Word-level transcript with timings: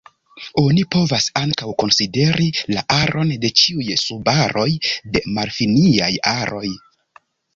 Oni 0.59 0.83
povas 0.93 1.25
ankaŭ 1.41 1.69
konsideri 1.83 2.47
la 2.77 2.83
aron 2.95 3.33
de 3.45 3.51
ĉiuj 3.61 3.99
subaroj 4.05 4.67
de 5.17 5.23
malfiniaj 5.37 6.11
aroj. 6.35 6.67